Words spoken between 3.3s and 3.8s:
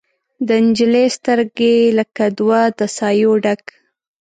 ډک